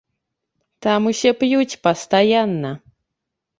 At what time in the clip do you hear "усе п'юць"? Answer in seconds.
1.11-1.77